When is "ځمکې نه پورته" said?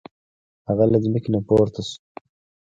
1.03-1.81